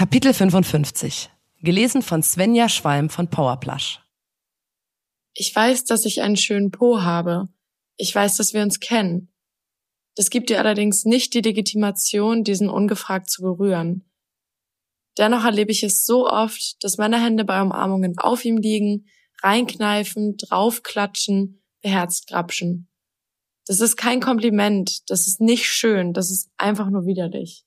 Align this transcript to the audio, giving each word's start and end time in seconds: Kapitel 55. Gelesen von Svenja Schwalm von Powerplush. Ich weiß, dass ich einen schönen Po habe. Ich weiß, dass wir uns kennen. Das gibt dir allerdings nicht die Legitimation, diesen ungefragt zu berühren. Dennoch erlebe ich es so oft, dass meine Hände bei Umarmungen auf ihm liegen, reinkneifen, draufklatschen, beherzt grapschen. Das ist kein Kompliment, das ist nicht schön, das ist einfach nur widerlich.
Kapitel 0.00 0.32
55. 0.32 1.28
Gelesen 1.60 2.00
von 2.00 2.22
Svenja 2.22 2.70
Schwalm 2.70 3.10
von 3.10 3.28
Powerplush. 3.28 4.00
Ich 5.34 5.54
weiß, 5.54 5.84
dass 5.84 6.06
ich 6.06 6.22
einen 6.22 6.38
schönen 6.38 6.70
Po 6.70 7.02
habe. 7.02 7.48
Ich 7.98 8.14
weiß, 8.14 8.36
dass 8.38 8.54
wir 8.54 8.62
uns 8.62 8.80
kennen. 8.80 9.30
Das 10.16 10.30
gibt 10.30 10.48
dir 10.48 10.58
allerdings 10.58 11.04
nicht 11.04 11.34
die 11.34 11.42
Legitimation, 11.42 12.44
diesen 12.44 12.70
ungefragt 12.70 13.28
zu 13.28 13.42
berühren. 13.42 14.10
Dennoch 15.18 15.44
erlebe 15.44 15.70
ich 15.70 15.82
es 15.82 16.06
so 16.06 16.26
oft, 16.26 16.82
dass 16.82 16.96
meine 16.96 17.22
Hände 17.22 17.44
bei 17.44 17.60
Umarmungen 17.60 18.16
auf 18.16 18.46
ihm 18.46 18.56
liegen, 18.56 19.04
reinkneifen, 19.42 20.38
draufklatschen, 20.38 21.62
beherzt 21.82 22.26
grapschen. 22.26 22.88
Das 23.66 23.82
ist 23.82 23.98
kein 23.98 24.20
Kompliment, 24.20 25.10
das 25.10 25.26
ist 25.26 25.42
nicht 25.42 25.66
schön, 25.66 26.14
das 26.14 26.30
ist 26.30 26.48
einfach 26.56 26.88
nur 26.88 27.04
widerlich. 27.04 27.66